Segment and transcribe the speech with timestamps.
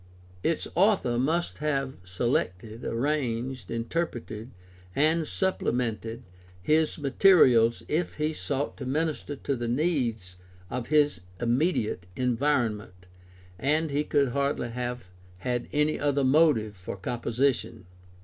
[0.41, 4.49] Its author must have selected, arranged, interpreted,
[4.95, 6.23] and supplemented
[6.59, 10.37] his materials if he sought to minister to the needs
[10.71, 13.05] of his immediate environment—
[13.59, 17.85] and he could hardly have had any other motive for com position.